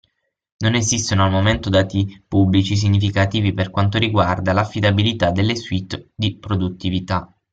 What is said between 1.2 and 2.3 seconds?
al momento dati